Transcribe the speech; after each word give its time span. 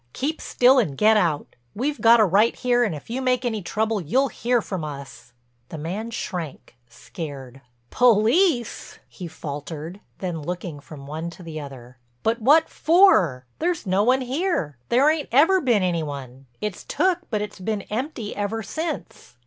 Keep 0.13 0.41
still 0.41 0.79
and 0.79 0.97
get 0.97 1.15
out. 1.15 1.55
We've 1.75 2.01
got 2.01 2.19
a 2.19 2.25
right 2.25 2.55
here 2.55 2.83
and 2.83 2.95
if 2.95 3.07
you 3.11 3.21
make 3.21 3.45
any 3.45 3.61
trouble 3.61 4.01
you'll 4.01 4.29
hear 4.29 4.59
from 4.59 4.83
us." 4.83 5.31
The 5.69 5.77
man 5.77 6.09
shrank, 6.09 6.75
scared. 6.89 7.61
"Police!" 7.91 8.97
he 9.07 9.27
faltered, 9.27 9.99
then 10.17 10.41
looking 10.41 10.79
from 10.79 11.05
one 11.05 11.29
to 11.29 11.43
the 11.43 11.59
other. 11.59 11.99
"But 12.23 12.41
what 12.41 12.67
for? 12.67 13.45
There's 13.59 13.85
no 13.85 14.01
one 14.01 14.21
here, 14.21 14.79
there 14.89 15.07
ain't 15.07 15.29
ever 15.31 15.61
been 15.61 15.83
any 15.83 16.01
one—it's 16.01 16.83
took 16.83 17.19
but 17.29 17.43
it's 17.43 17.59
been 17.59 17.83
empty 17.83 18.35
ever 18.35 18.63
since." 18.63 19.35